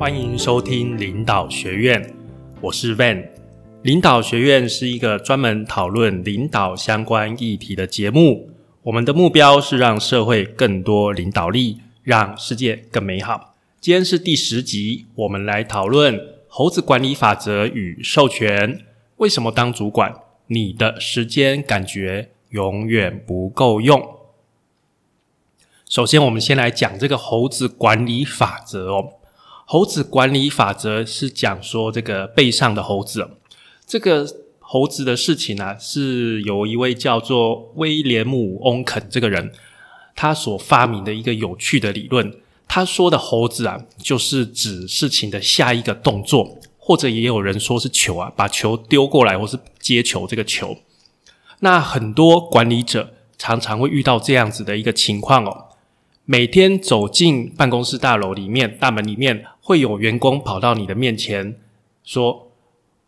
[0.00, 2.14] 欢迎收听领导学院，
[2.62, 3.22] 我是 Van。
[3.82, 8.48] 领导学院是一个专门讨论领导相关议题的节目。
[8.84, 13.54] 我们的目标是让社会更多领导力，让世界更美好。
[13.78, 18.80] 今天是第十集，我们来讨论猴子管理法则与授权。
[19.18, 20.14] 为什么当主管，
[20.46, 24.16] 你的时间感觉永远不够用？
[25.84, 29.12] 首先，我们先来讲这个猴子管理法则哦。
[29.72, 33.30] 猴子管理法则是讲说这个背上的猴子，
[33.86, 34.26] 这个
[34.58, 39.52] 猴子的事情呢，是有一位叫做威廉姆·翁肯这个人，
[40.16, 42.34] 他所发明的一个有趣的理论。
[42.66, 50.78] 他说的猴子啊，就是指事情的下一个动作，或者也有人说是球啊，把球丢过来或是接球这个球。
[51.60, 55.66] 那很多管理者常常会遇到这样子的一个情况哦。
[56.26, 61.54] 每天走进办公室大楼里面，大门里面会有员工跑到你的面前，
[62.02, 62.50] 说：“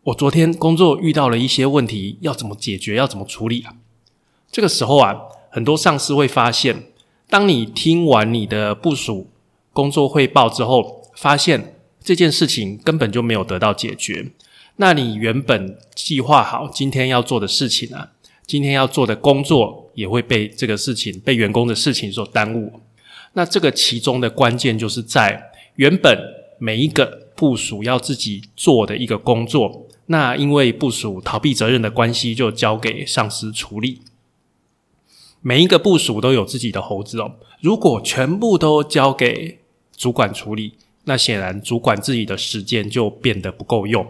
[0.03, 2.95] 我昨天工作遇到了一些问题，要怎么解决？
[2.95, 3.75] 要怎么处理啊？”
[4.49, 6.85] 这个时候啊，很多上司会发现，
[7.29, 9.29] 当你听完你的部署
[9.73, 14.31] 工作汇报之后，发现这件事情根本就没有得到解决，
[14.77, 18.11] 那你原本计划好今天要做的事情啊，
[18.47, 22.79] 今天要做的工作也会被这个事情、被员工的事情所耽误。
[23.33, 34.01] 那这个其中的关键就是在原本每一个部署要自己做的一个工作，那因为部署逃避责任的关系，就交给上司处理。
[35.41, 37.33] 每一个部署都有自己的猴子哦。
[37.61, 39.59] 如果全部都交给
[39.95, 44.05] 主管处理，那显然主管自己的时间就变得不够用。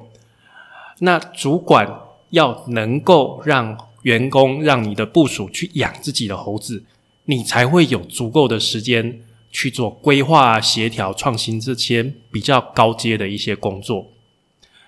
[1.00, 6.84] 那主管要能够让员工、让你的部署去养自己的猴子。
[7.26, 9.22] 你才会有足够的时间
[9.54, 14.08] 去做规划、协调、创新这些比较高阶的一些工作。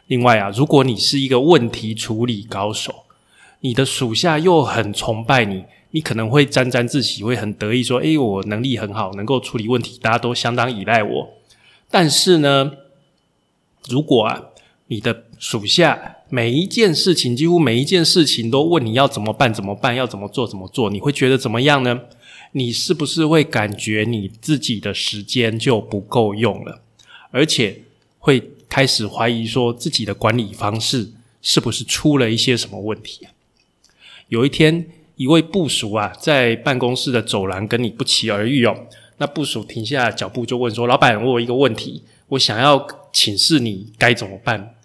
[0.08, 3.06] 另外啊，如果你是一个问题处理高手，
[3.62, 11.30] 你的属下又很崇拜你，你可能会沾沾自喜，会很得意说：“诶，我能力很好，能够处理问题，大家都相当依赖我。”
[11.90, 12.72] 但是呢，
[13.88, 14.46] 如果啊，
[14.88, 22.02] 你的属下每一件事情，几乎每一件事情都问你要怎么办、怎么办、要怎么做、怎么做，你会觉得怎么样呢？
[22.58, 26.82] 你是不是会感觉你自己的时间就不够用了，
[27.30, 27.82] 而且
[28.18, 31.12] 会开始怀疑说自己的管理方式
[31.42, 33.28] 是不是出了一些什么问题？
[34.30, 38.88] 有一天，一位部属啊，在办公室的走廊跟你不期而遇哦。
[39.18, 44.76] 那部属停下脚步就问说：“老板，我有一个问题，我想要请示你该怎么办？”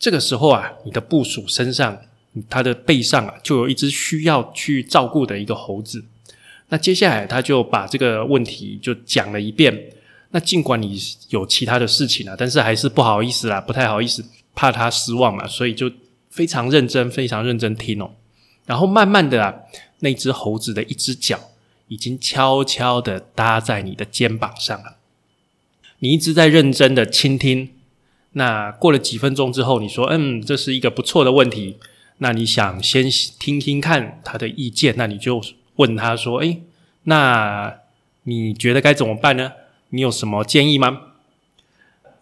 [0.00, 1.96] 这个时候啊，你的部属身上，
[2.48, 6.04] 他的背上啊，就有一只需要去照顾的一个猴子。
[6.70, 9.92] 那接下来他就把这个问题就讲了一遍。
[10.30, 10.96] 那尽管你
[11.30, 15.90] 有其他的事情啊，但是还是不好意思啦，不太好意思，怕他失望嘛，所以就
[16.30, 18.12] 非常认真、非常认真听哦。
[18.64, 19.52] 然后慢慢的啊，
[19.98, 21.50] 那只猴子的一只脚
[21.88, 24.98] 已经悄悄的搭在你的肩膀上了。
[25.98, 27.70] 你一直在认真的倾听。
[28.34, 31.78] 那过了几分钟之后，你说：“嗯，这是一个不错的问题。”
[32.22, 33.10] 那你想先
[33.40, 35.42] 听听看他的意见，那你就。
[35.76, 36.58] 问他说：“哎，
[37.04, 37.74] 那
[38.24, 39.52] 你觉得该怎么办呢？
[39.90, 41.00] 你有什么建议吗？”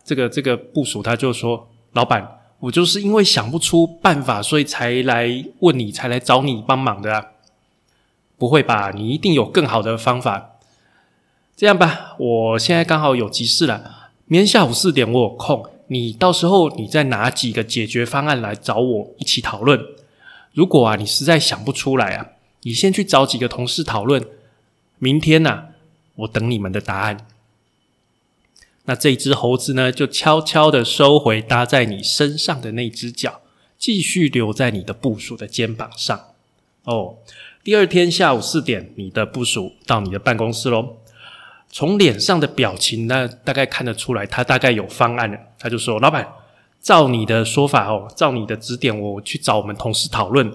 [0.05, 7.27] 这个这个部署他就说：“老板，我就是因为想不出办法，所以才来问你，才来找你帮忙的啊。”
[8.39, 8.93] 不会吧？
[8.95, 10.53] 你一定有更好的方法。
[11.57, 19.85] 这样吧，我现在刚好有急事了，明天下午四点我有空，你到时候你再拿几个解决方案来找我一起讨论。
[20.53, 22.29] 如果啊，你实在想不出来啊。
[22.63, 24.25] 你先去找几个同事讨论，
[24.99, 25.67] 明天呐，
[26.17, 27.27] 我等你们的答案。
[28.85, 33.43] 那这只猴子呢，就悄悄的收回搭在你身上的那只脚，
[33.79, 36.19] 继续留在你的部署的肩膀上。
[36.85, 37.17] 哦，
[37.63, 40.97] 第二天下午四点，你的部署到你的办公室喽。
[41.71, 45.38] 从脸上的表情呢，大概看得出来，他大概有方案了。
[45.59, 46.27] 他就说：“老板，
[46.81, 50.50] 照你的说法哦，照你的指点，我去找我们同事讨论。”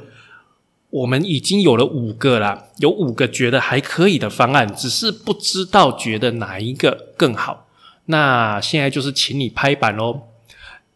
[0.93, 7.65] 我们已经有了五个了，有五个觉得还可以的方案，只是不知道觉得哪一个更好。
[8.05, 10.21] 那现在就是请你拍板喽。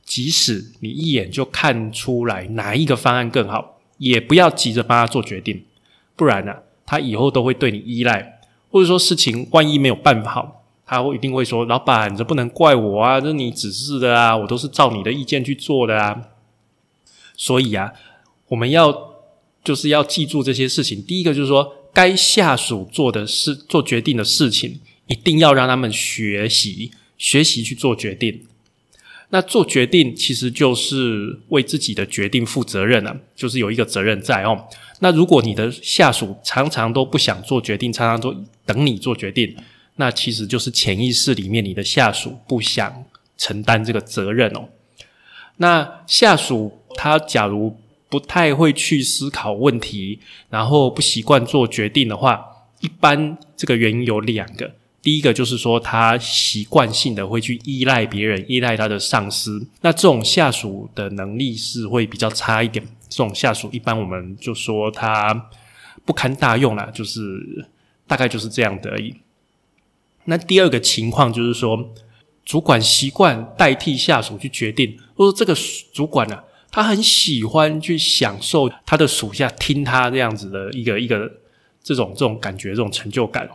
[0.05, 5.65] 即使你一眼就看出来哪一个方案更好，也不要急着帮他做决定，
[6.15, 6.53] 不然呢，
[6.85, 8.39] 他以后都会对你依赖，
[8.69, 16.21] 或者说事情万一没有办好，他会一定会说：“老板，这不能怪我啊，这你指示的啊，我都是照你的意见去做的啊。”
[17.35, 17.91] 所以啊，
[18.49, 19.06] 我们要。
[19.67, 21.03] 就是要记住这些事情。
[21.03, 28.45] 第一个就是说，该下属做的事、做决定的事情，一定要让他们学习、学习去做决定。
[29.29, 34.65] 那做决定其实就是为自己的决定负责任啊，就是有一个责任在哦。
[35.01, 38.33] 那如果你的下属常常都不想做决定，常常都
[38.65, 39.53] 等你做决定，
[39.97, 43.03] 那其实就是潜意识里面你的下属不想
[43.37, 44.69] 承担这个责任哦。
[45.57, 47.75] 那下属他假如
[48.09, 50.19] 不太会去思考问题，
[50.49, 52.45] 然后不习惯做决定的话，
[52.79, 54.75] 一般这个原因有两个。
[55.01, 59.65] 第一个就是说，他习惯性的会去依赖别人，依赖他的上司。
[59.81, 62.85] 那这种下属的能力是会比较差一点。
[63.07, 65.49] 这种下属一般我们就说他
[66.03, 67.65] 不堪大用啦，就是
[68.05, 69.15] 大概就是这样的而已。
[70.25, 71.93] 那第二个情况就是说，
[72.43, 75.55] 主管习惯代替下属去决定，或者说这个
[75.93, 76.37] 主管呢，
[76.77, 81.27] 他很喜欢去享受他的属下听他这样子的一个一个
[81.81, 83.49] 这种这种感觉，这种成就感。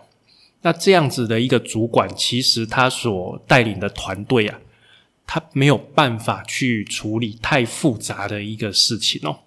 [0.63, 4.59] 那这样子的一个主管，其实他所带领的团队啊，
[5.25, 9.39] 他没有办法去处理太复杂的一个事情哦。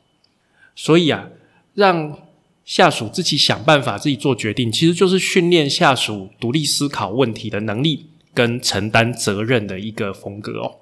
[0.74, 1.28] 所以啊，
[1.74, 2.18] 让
[2.64, 10.78] 下属自己想办法，自己做决定，其实就是训练下属独立思考问题的能力跟承担责任的一个风格哦。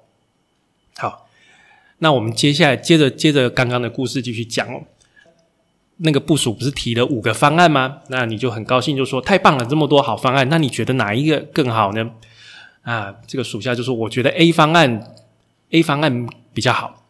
[0.96, 1.23] 好，
[1.98, 4.82] 那我们接下来接着接着刚刚的故事继续讲哦。
[5.98, 8.00] 那个部署不是提了五个方案吗？
[8.08, 12.10] 那你就很高兴，就说太棒了，这么多好方案，那你觉得哪一个更好呢？
[12.82, 15.14] 啊，这个属下就说，我觉得 A 方案
[15.70, 17.04] ，A 方案比较好。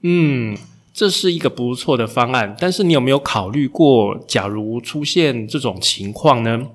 [0.00, 0.56] 嗯，
[0.92, 6.68] 这是一个不错的方案，但是你有没有考虑过，假如出现这种情况呢？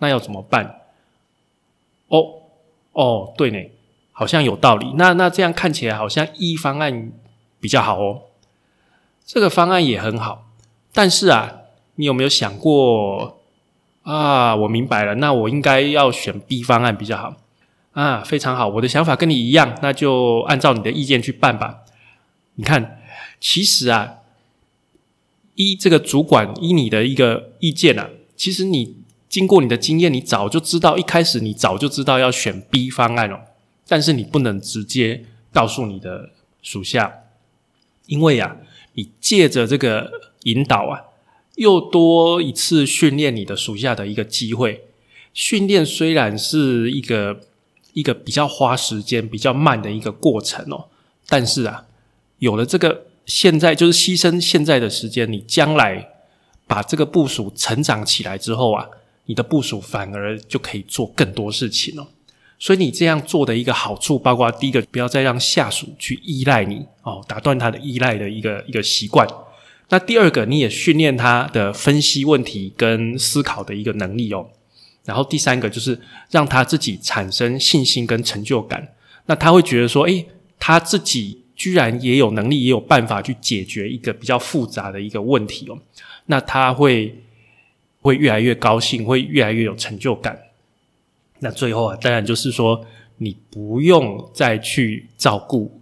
[0.00, 0.80] 那要怎么办？
[2.08, 2.42] 哦，
[2.92, 3.58] 哦，对呢，
[4.12, 4.92] 好像有道理。
[4.96, 7.10] 那那这样看起来好像 E 方案
[7.58, 8.22] 比较好哦，
[9.26, 10.44] 这个方案也很好。
[10.92, 11.52] 但是啊，
[11.96, 13.40] 你有没有想过
[14.02, 14.54] 啊？
[14.54, 17.36] 我明白了，那我应该要选 B 方案比较好
[17.92, 18.20] 啊。
[18.20, 21.78] 非常好，我的想法跟你一样，那就按照你的意见去办吧。
[22.56, 23.00] 你看，
[23.40, 24.16] 其实啊，
[25.54, 28.98] 依这个主管依你的一个意见啊，其实你
[29.28, 33.40] 经过你的经验，你早就知道，一开始你早就知道要选 B 方案了。
[33.92, 36.30] 但是你不能直接告诉你的
[36.62, 37.12] 属下，
[38.06, 38.56] 因为啊，
[38.94, 40.10] 你借着这个。
[40.44, 40.94] 引导啊，
[41.54, 44.88] 又多一次训练你的属下的一个机会。
[45.32, 47.38] 训练虽然是一个
[47.92, 50.88] 一个比较花时间、比较慢的一个过程哦，
[51.28, 51.86] 但是啊，
[52.40, 56.08] 有了这个现在就是牺牲现在的时间，你将来
[56.66, 58.88] 把这个部署成长起来之后啊，
[59.26, 62.08] 你的部署反而就可以做更多事情了。
[62.62, 69.26] 所以你这样做的一个好处，包括第一个，不要再让下属去依赖你哦，打断他的依赖的一个一个习惯。
[69.88, 74.48] 那第二个，你也训练他的分析问题跟思考的一个能力哦。
[75.04, 76.00] 然后第三个就是
[76.30, 78.94] 让他自己产生信心跟成就感。
[79.26, 80.24] 那他会觉得说，诶，
[80.60, 85.76] 他自己居然也有能力，也有办法去解决一个比较复杂的一个问题哦。
[86.26, 87.22] 那他会
[88.00, 90.38] 会越来越高兴，会越来越有成就感。
[91.42, 92.86] 那最后啊，当然就是说，
[93.18, 95.80] 你不用再去照顾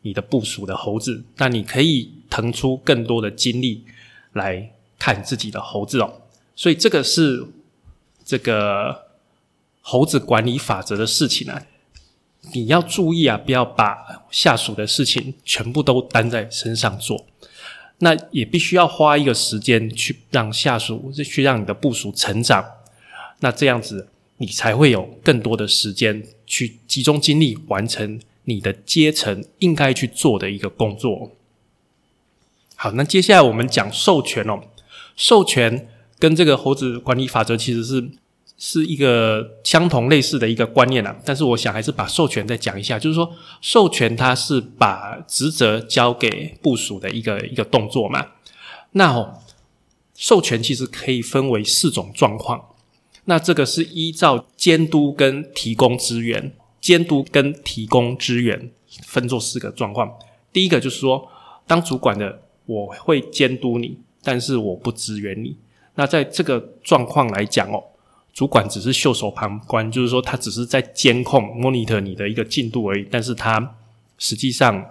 [0.00, 2.14] 你的部属的猴子，那你可以。
[2.30, 3.84] 腾出更多的精力
[4.34, 4.70] 来
[5.00, 6.22] 看自己的猴子哦，
[6.54, 7.44] 所以这个是
[8.24, 9.06] 这个
[9.80, 11.60] 猴子管理法则的事情啊，
[12.52, 17.26] 你要注意啊，不要把下属的事情全部都担在身上做，
[17.98, 22.64] 那也必须要花一个时间去让下属去让你的部署成长，
[23.40, 24.08] 那这样子
[24.40, 31.32] 你才会有更多的时间去集中精力完成你的阶层应该去做的一个工作。
[32.74, 34.58] 好，那接下来我们讲授权哦。
[35.14, 35.86] 授权
[36.18, 38.10] 跟这个猴子管理法则其实是
[38.56, 41.14] 是一个相同类似的一个观念啊。
[41.22, 43.30] 但是我想还是把授权再讲一下，就是说
[43.60, 48.28] 授权它是把职责交给部署的一个一个动作嘛。
[48.92, 49.42] 那哦，
[50.16, 52.69] 授权其实可以分为四种状况。
[53.24, 58.70] 那这个是依照监督跟提供资源，监督跟提供资源
[59.04, 60.12] 分作四个状况。
[60.52, 61.28] 第一个就是说，
[61.66, 62.42] 当主管的。
[62.66, 65.56] 我会监督你，但是我不支援你。
[65.96, 67.82] 那在这个状况来讲哦，
[68.32, 73.04] 主管只是袖手旁观，就是说他只是在监控、monitor 你的一个进度而已。
[73.10, 73.74] 但是他
[74.18, 74.86] 实际上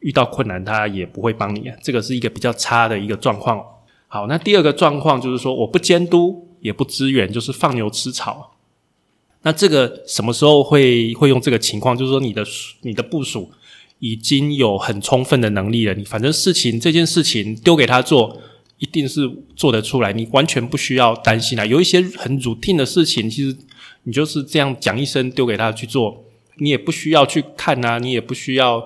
[0.00, 1.72] 遇到困难，他也不会帮你。
[1.82, 3.64] 这个是一个比较差的一个状况。
[4.06, 8.56] 好，那第二个状况就是说，我不监督，也不支援，就是放牛吃草。
[9.42, 11.96] 那这个什么时候会会用这个情况？
[11.96, 12.44] 就是说，你的
[12.80, 13.52] 你的部署。
[14.00, 18.38] 已经有很充分的能力了，你反正事情这件事情丢给他做，
[18.76, 19.22] 一定是
[19.56, 21.64] 做得出来，你完全不需要担心啊。
[21.64, 23.56] 有一些很 routine 的事情，其实
[24.02, 26.24] 你就是这样讲一声丢给他去做，
[26.58, 28.84] 你也不需要去看啊，你也不需要，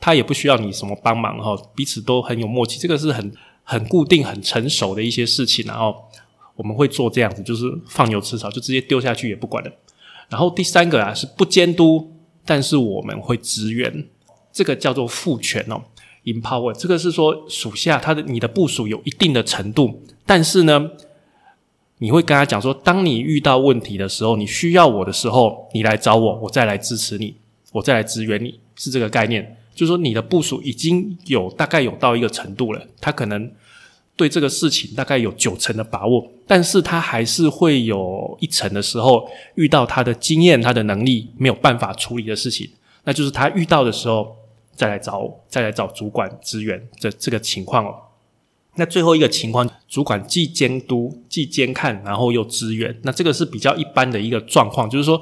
[0.00, 5.94] 他也不需要你什么帮忙哈，彼此都很有默契，这个是很很固定、很成熟的一些事情，然后
[6.56, 9.70] 我们会做这样子，就是放牛吃草，就直接丢下去也不管了。
[10.28, 12.12] 然后第三个啊是不监督，
[12.44, 14.08] 但是我们会支援，
[14.52, 15.82] 这个叫做赋权哦
[16.24, 20.90] ，empower，这个是说属下他的你的部署有一定的程度，但是呢。
[21.98, 27.34] 你会跟他讲说，当你遇到问题的时候，你需要我的时候，你来找我，我再来支持你，
[27.72, 29.56] 我再来支援你，是这个概念。
[29.74, 33.50] 就是说，你的部署已经有大概有到一个程度了，他可能
[34.16, 42.70] 对这个事情大概有九成的把握，但是他还是会有一成的时候遇到他的经验、他的能力没有办法处理的事情，
[43.04, 44.34] 那就是他遇到的时候
[44.74, 47.94] 再来找我，再来找主管支援这这个情况哦。
[48.78, 55.18] 那最后一个情况，主管既监督、既监看，然后又支援，那这个是比较一般的一个状况，就是说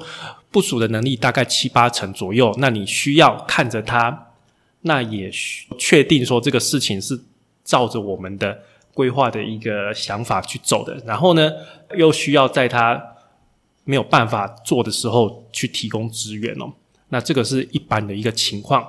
[0.51, 4.27] 部署的能力大概七八成左右，那你需要看着他，
[4.81, 5.31] 那也
[5.77, 7.17] 确定说这个事情是
[7.63, 8.59] 照着我们的
[8.95, 11.51] 规划的一个想法去走的，然后呢，
[11.95, 12.99] 又需要在他
[13.83, 16.73] 没有办法做的时候去提供支援哦，
[17.09, 18.83] 那这个是一般的一个情况。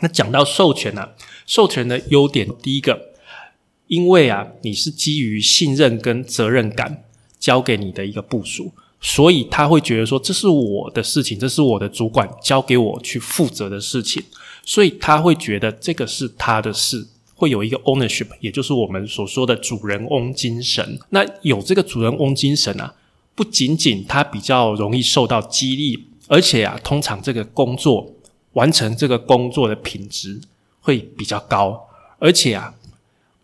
[0.00, 1.08] 那讲到授权呢，
[1.44, 3.16] 授权的优点，第一个。
[3.88, 7.04] 因为啊，你是基于信任跟责任感
[7.38, 14.20] 交给你的一个部署，所以他会觉得说这是我的事情，这是我的主管交给我去负责的事情，
[14.64, 17.06] 所以他会觉得这个是他的事，
[17.36, 20.98] 会有一个 ownership，也就是我们所说的主人翁精神。
[21.10, 22.96] 那有这个主人翁精神啊，
[23.36, 28.12] 不仅仅他比较容易受到激励，而且啊，通常这个工作
[28.54, 30.40] 完成这个工作的品质
[30.80, 31.86] 会比较高，
[32.18, 32.74] 而且啊。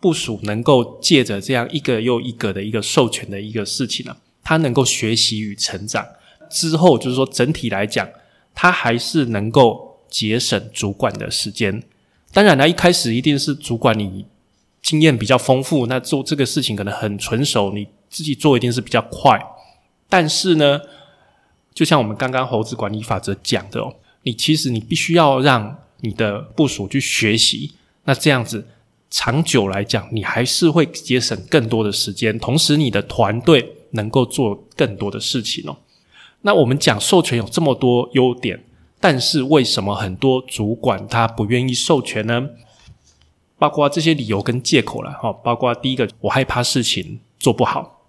[0.00, 6.04] 部署能够借着这样一个又一个的一个授权的一个事情呢，他能够学习与成长
[6.50, 8.08] 之后，就是说整体来讲，
[8.52, 11.84] 他还是能够节省主管的时间。
[12.32, 14.24] 当然呢，一开始一定是主管你
[14.80, 19.40] 经验比较丰富，那做这个事情可能很纯熟，你自己做一定是比较快。
[20.08, 20.80] 但是呢，
[21.74, 27.72] 就像我们刚刚猴子管理法则讲的哦，你其实你必须要让你的部署去学习，
[28.04, 28.66] 那这样子。
[29.14, 35.76] 长久来讲，你还是会节省更多的时间，同时你的团队能够做更多的事情哦。
[36.40, 38.64] 那我们讲授权有这么多优点，
[39.02, 42.50] 但是为什么很多主管他不愿意授权呢？
[43.58, 45.32] 包括这些理由跟借口了哈。
[45.32, 48.04] 包括第一个，我害怕事情做不好。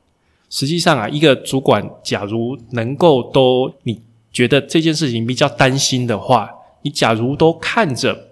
[0.52, 6.52] 实际上啊，一个主管假如能够都你觉得这件事情比较担心的话，
[6.84, 8.28] 你假如都看着，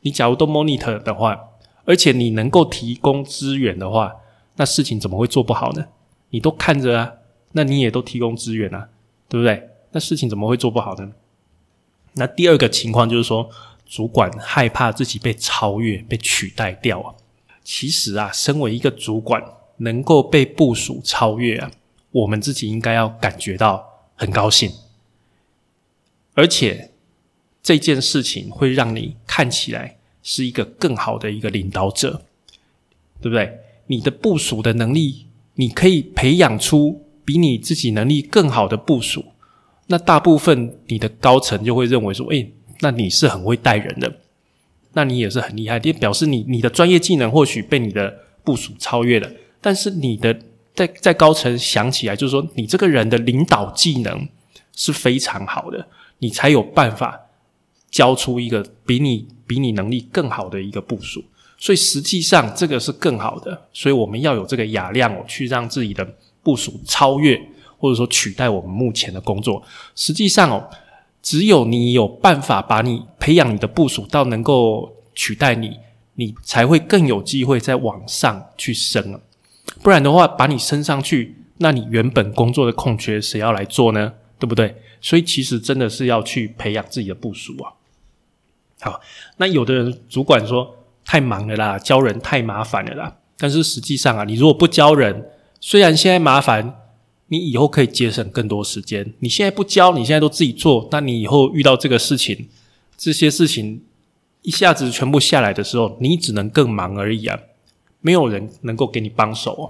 [0.00, 1.38] 你假如都 monitor 的话。
[1.84, 4.16] 而且你能够提供资源的话，
[4.56, 5.84] 那事情怎么会做不好呢？
[6.30, 7.12] 你都看着啊，
[7.52, 8.88] 那你也都提供资源啊，
[9.28, 9.70] 对不对？
[9.92, 11.12] 那事情怎么会做不好呢？
[12.14, 13.48] 那第二个情况就是说，
[13.86, 17.14] 主管害怕自己被超越、被取代掉啊。
[17.62, 19.42] 其实啊，身为一个主管，
[19.78, 21.70] 能够被部署超越啊，
[22.10, 24.70] 我们自己应该要感觉到很高兴，
[26.34, 26.92] 而且
[27.62, 29.98] 这件事情会让你看起来。
[30.26, 32.24] 是一个更好的一个领导者，
[33.20, 33.58] 对不对？
[33.88, 39.22] 你的部署的能力，你可以培养出比你自己能力更好的部署。
[39.86, 44.12] 那大部分你的高层就会认为说：“诶，那你是很会带人的，
[44.92, 50.38] 那你也是很厉害。”也表示你你的专业技能或许被你的部署超越了，但是你的
[50.74, 54.28] 在在高层想起来，就是说你这个人的领导技能
[54.74, 55.86] 是非常好的，
[56.18, 57.20] 你才有办法。
[57.90, 61.22] 交出一个比你比你能力更好的一个部署，
[61.56, 66.04] 所以实际上这个是更好的，所以我们要有这个雅量哦，去让自己的
[66.42, 67.40] 部署超越
[67.84, 69.62] 或者说取代我们目前的工作。
[69.94, 70.70] 实际上哦，
[71.20, 75.78] 只有你有办法把你培养你的部署到能够取代你，
[76.14, 79.20] 你才会更有机会在往上去升啊。
[79.82, 84.14] 不然的话，把你升上去，那你原本工作的空缺谁要来做呢？
[84.38, 84.74] 对不对？
[85.02, 87.72] 所以其实真的是要去培养自己的部署啊。
[88.80, 88.98] 好，
[89.36, 90.74] 那有的人主管说
[91.04, 93.18] 太忙了啦，教人太麻烦了啦。
[93.36, 96.74] 但是实际上啊，你如果不教人，虽然现在麻烦，
[97.34, 99.12] 你以后可以节省更多时间。
[99.18, 102.48] 你现在不教，你现在都自己做，那你以后遇到这个事情，
[102.96, 103.82] 这些事情
[104.42, 107.40] 一下子全部下来的时候，你只能更忙而已啊，
[108.00, 109.64] 没有人能够给你帮手哦。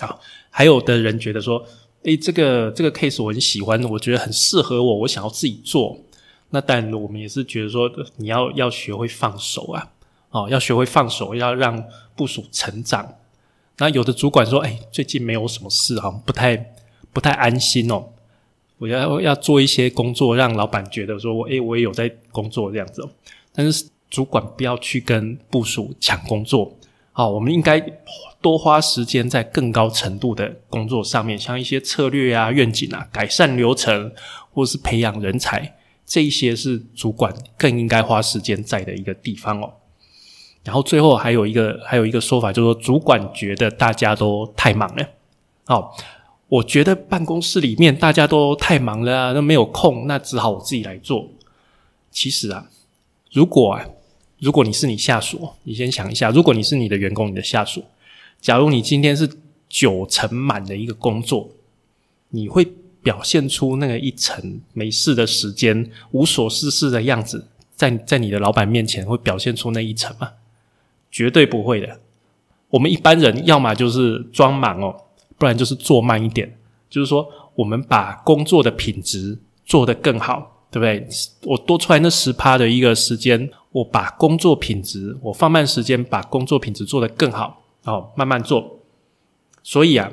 [0.00, 1.64] 好，还有的人觉得说，
[2.02, 5.98] 诶，这个这个 case 我很喜欢，我觉得很适合我，我想要自己做。
[6.50, 9.92] 那但我们也是觉得说，你要要学会放手啊，
[10.30, 11.84] 哦，要学会放手，要让
[12.16, 13.14] 部署成长。
[13.80, 16.54] 那有的主管说，哎，最近没有什么事哈，不太
[17.14, 18.04] 不太安心哦。
[18.76, 23.02] 我要要做一些工作，让老板觉得说我诶，我也有在工作这样子。
[23.54, 26.76] 但是主管不要去跟部署抢工作。
[27.12, 27.80] 好，我们应该
[28.40, 34.12] 多花时间在更高程度的工作上面，像一些策略啊、愿景啊、改善流程，
[34.52, 39.72] 或是培养人才，这一些是主管更应该花时间在的一个地方哦。
[40.64, 45.06] 然后最后还有一个还有一个说法，就是说主管觉得大家都太忙了。
[45.64, 45.96] 好，
[46.48, 51.28] 我觉得办公室里面大家都太忙了啊，都没有空，那只好我自己来做。
[52.10, 52.68] 其实啊，
[53.32, 53.86] 如果啊。
[54.42, 57.84] 如果你是你下属，你先想一下，如果你是你的员工，你的下属，
[58.40, 59.28] 假如你今天是
[59.68, 61.50] 九成满的一个工作，
[62.30, 62.66] 你会
[63.02, 70.30] 表现出那个一成没事的时间、无所事事的样子，在在你的老板面前会表现出那一成吗？
[71.10, 72.00] 绝对不会的。
[72.68, 74.94] 我们一般人要么就是装忙哦，
[75.38, 80.56] 不然就是做慢一点，就是说我们把工作的品质做得更好。
[80.72, 81.04] 对不对？
[81.50, 88.78] 我多出来那十趴的一个时间，我把工作品质，我放慢时间，把工作品质做得更好，哦，慢慢做。
[89.64, 90.08] 所以啊，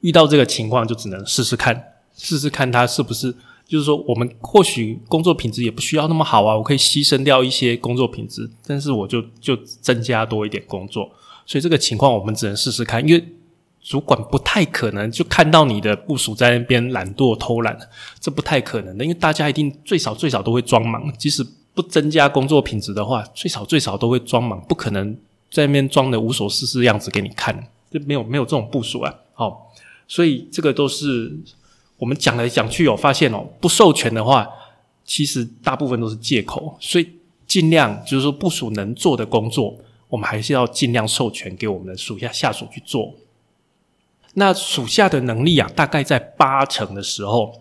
[0.00, 3.34] 遇到这个情况就只能试试看，试试看它是不是，
[3.72, 11.10] 就是说，我们或许工作品质也不需要那么好啊，我可以牺牲掉一些工作品质，但是我就就增加多一点工作。
[11.46, 13.24] 所以这个情况我们只能试试看，因为。
[13.84, 17.76] 主管不太可能就看到你的部署在那边懒惰偷懒，
[18.20, 25.12] 这不太可能的，因为大家一定最少最少都会装忙，即使不增加工作品质的话，最少最少都会装忙，不可能
[25.50, 29.12] 在那边装的无所事事样子给你看，就没有没有这种部署啊。
[29.34, 29.72] 好，
[30.06, 31.36] 所以这个都是
[32.02, 34.44] 我们讲来讲去有发现哦，不授权的话，
[35.04, 37.08] 其实大部分都是借口，所以
[37.46, 39.78] 尽量就是说部署能做的工作，
[40.08, 43.14] 我们还是要尽量授权给我们的属下下属去做。
[44.34, 47.54] 那属下的能力啊，大概在八成的时候，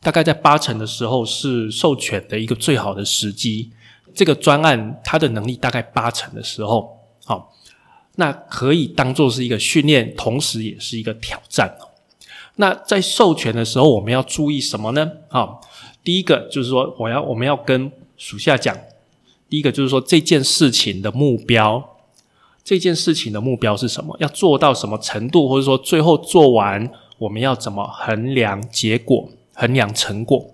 [0.00, 3.72] 大概在八成的时候是授权的一个最好的时机。
[4.14, 7.52] 这个专案它的能力大概八成的时候，好，
[8.14, 11.76] 那可以当做是一个训练，同时也是一个挑战。
[12.56, 15.10] 那在授权的时候，我们要注意什么呢？
[15.28, 15.60] 好，
[16.04, 18.76] 第一个就是说，我要我们要跟属下讲，
[19.48, 21.96] 第一个就是说这件事情的目标。
[22.62, 24.14] 这件事情的目标是什么？
[24.20, 25.48] 要做到什么程度？
[25.48, 30.46] 或者说最后做完，我们要怎么衡量结果、衡量成果？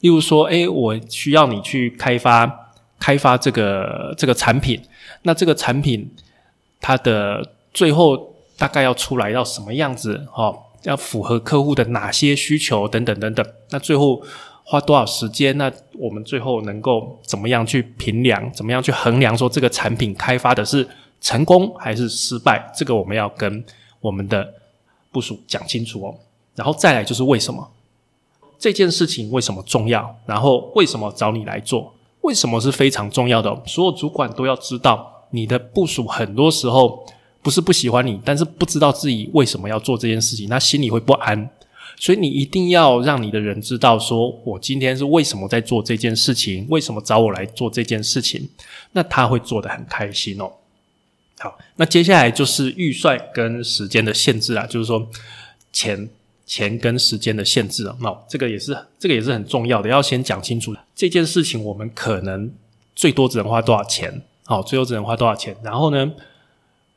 [0.00, 4.78] 例如说，诶，我需要你去开发开发这个这个产品，
[5.22, 6.10] 那这个产品
[6.80, 10.26] 它的最后大概要出来到什么样子？
[10.34, 13.46] 哦，要符合客户的哪些需求等等等等？
[13.70, 14.22] 那最后
[14.64, 15.58] 花多少时间？
[15.58, 18.50] 那我们最后能够怎么样去评量？
[18.52, 19.36] 怎么样去衡量？
[19.36, 20.88] 说这个产品开发的是？
[21.20, 22.70] 成功还是失败？
[22.76, 23.64] 这个我们要跟
[24.02, 24.46] 我们的
[25.10, 26.14] 部署讲清楚哦。
[26.54, 27.66] 然后再来就是为什么
[28.58, 30.14] 这件事情为什么重要？
[30.26, 31.94] 然后为什么找你来做？
[32.20, 33.58] 为什么是非常重要的？
[33.64, 37.06] 所有主管都要知道，你的部署很多时候
[37.44, 41.50] 不是不喜欢你，但是不知道自己为什么要做这件事情，他心里会不安。
[41.96, 48.48] 所以你一定要让你的人知道，说我今天是为什么在做这件事情，为什么找我来做这件事情，
[48.92, 50.50] 那他会做得很开心哦。
[51.38, 55.06] 好，那接下来就是预算跟时间的限制啊，就是说
[55.72, 56.08] 钱
[56.46, 57.94] 钱跟时间的限制啊。
[58.00, 62.50] 那这个也是这个也是很重要的，要先讲清楚这件事情，我们可能
[62.96, 64.22] 最多只能花多少钱？
[64.46, 65.56] 好，最多只能花多少钱？
[65.62, 66.12] 然后呢，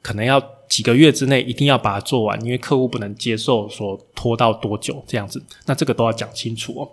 [0.08, 5.44] 可能要几个月之内一定要把它做完，因为客户不能接受说拖到多久这样子。
[5.66, 6.90] 那这个都要讲清楚哦。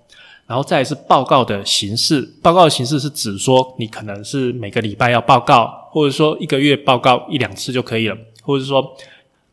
[0.48, 8.82] 然后再是报告的形式，报告的形式是指说你可能是每个礼拜要报告，或者说一个月报告一两次就可以了，或者说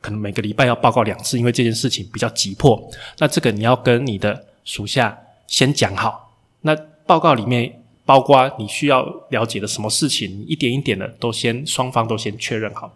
[0.02, 2.90] 可能每个礼拜要报告两次，因为这件事情比较急迫。
[3.20, 6.34] 那这个你要跟你的属下先讲好。
[6.62, 12.92] 那报告里面包括你需要了解的什么事情，一点一点的都先双方都先确认好。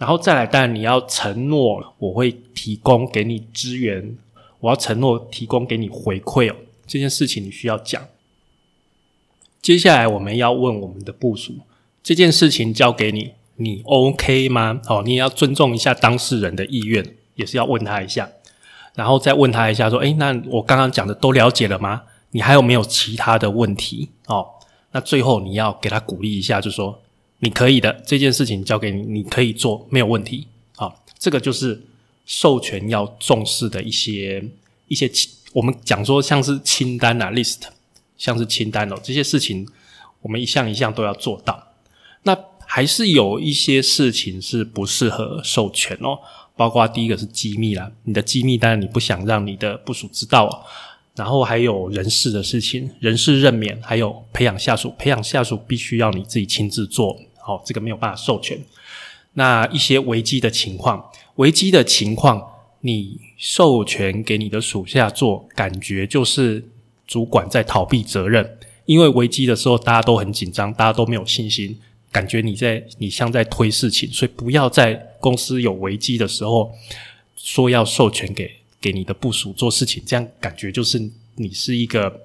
[0.00, 4.16] 然后再来，当然你要承诺我会提供给你资源，
[4.60, 6.56] 我要承诺提供给你回馈哦。
[6.86, 8.02] 这件事情你需要讲。
[9.60, 11.52] 接下来我们要问我们的部署，
[12.02, 14.80] 这件事情交给你，你 OK 吗？
[14.86, 18.26] 哦，你也要尊重一下当事人的意愿，也是要问他一下，
[18.94, 22.04] 然后再问他一下，说：“诶，那我刚刚讲的都了解了吗？
[22.30, 24.46] 你还有没有其他的问题？”哦，
[24.92, 27.02] 那最后你要给他鼓励一下，就说
[27.40, 31.82] ：“你可以的，这件事情交给你，你可以做，没有问题。”好，这个就是
[32.24, 34.42] 授权要重视的一些
[34.88, 35.10] 一些。
[35.52, 37.62] 我们讲说像是清单啊，list，
[38.16, 39.66] 像是清单哦，这些事情
[40.22, 41.72] 我们一项一项都要做到。
[42.22, 46.20] 那还是有一些事情是不适合授权哦，
[46.54, 50.64] 包括第一个是机密啦，你的机密当然你不想让你的部署知道，
[51.16, 57.18] 然后还有人事的事情，人事任免，还有培养下属，培养下属必须要你自己亲自做，
[57.54, 58.58] 哦，这个没有办法授权。
[59.34, 62.40] 那一些危机的情况，危机的情况，
[62.80, 66.64] 你授权给你的属下做，感觉就是
[67.06, 71.78] 主管在逃避责任，因为危机的时候大家都很紧张，大家都没有信心，
[72.12, 76.72] 感觉你在你像在推事情，所以不要在公司有危机的时候
[77.36, 78.58] 说要授权给。
[78.82, 80.98] 给你的部署做事情，这样感觉就是
[81.34, 82.22] 你是一个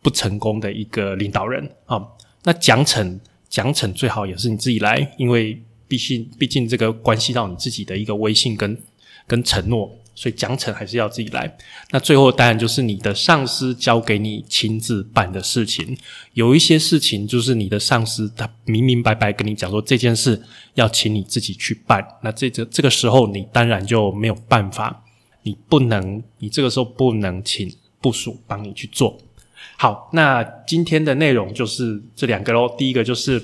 [0.00, 2.02] 不成功的一个领导人啊。
[2.44, 3.20] 那奖惩
[3.52, 8.74] 奖惩最好也是你自己来，因为毕竟毕竟这个关系到你自己的一个威信跟
[9.26, 11.54] 跟承诺，所以奖惩还是要自己来。
[11.90, 15.94] 那最后当然就是你的上司交给你亲自办的事情，
[16.32, 25.04] 有一些事情就是你的上司他明明白白跟你讲说这件事要请你自己去办，那这这这个时候你当然就没有办法。
[25.44, 27.68] 你不能，你这个时候不能请
[28.00, 29.18] 部署帮你去做。
[29.76, 32.74] 好，那今天的内容就是这两个喽。
[32.76, 33.42] 第一个就是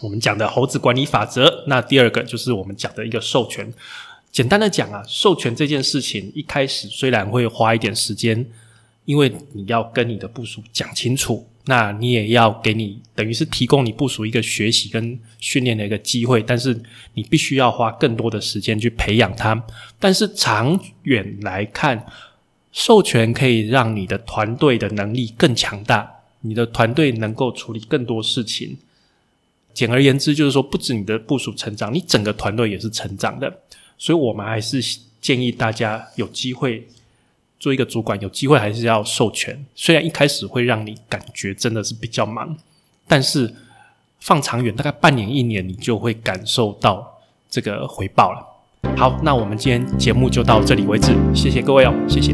[0.00, 3.72] 我们讲的猴子管理法则，那第二个就是我们讲的一个授权。
[4.32, 8.46] 简单的讲啊，授权这件事情一开始虽然会花一点时间，
[9.04, 11.46] 因为你要跟你的部署讲清楚。
[11.66, 16.76] 那你也要给你，等于是提供你部署一个学习跟训练的一个机会，但是
[17.14, 19.62] 你必须要花更多的时间去培养他。
[19.98, 22.04] 但是长远来看，
[22.72, 28.76] 授权可以让你的团队的能力更强大，你的团队能够处理更多事情。
[29.72, 33.60] 简而言之，就是说，不止你的部署成长，你整个团队也是成长的。
[33.98, 34.80] 所以我们还是
[35.20, 36.86] 建议大家有机会。
[37.58, 39.66] 做一个主管，有机会还是要授权。
[39.74, 42.56] 虽然一开始会让你感觉真的是比较忙，
[43.06, 43.54] 但是
[44.18, 48.96] 放长远，大概半年一年，你就会感受到这个回报了。
[48.96, 52.32] 好，那我们今天节目就到这里为止，谢谢各位哦，谢谢。